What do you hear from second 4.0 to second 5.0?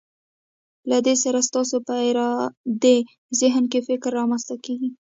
رامنځته کیږي.